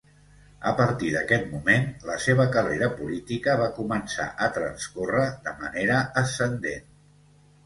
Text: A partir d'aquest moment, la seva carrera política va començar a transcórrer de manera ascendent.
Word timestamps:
A 0.69 0.69
partir 0.77 1.09
d'aquest 1.15 1.43
moment, 1.55 1.83
la 2.11 2.15
seva 2.23 2.47
carrera 2.55 2.87
política 3.01 3.59
va 3.61 3.69
començar 3.77 4.27
a 4.47 4.49
transcórrer 4.57 5.27
de 5.51 5.55
manera 5.61 6.01
ascendent. 6.25 6.91